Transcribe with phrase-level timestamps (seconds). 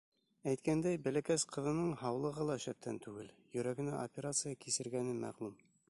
[0.51, 5.59] Әйткәндәй, бәләкәс ҡыҙының һаулығы ла шәптән түгел: йөрәгенә операция кисергәне мәғлүм.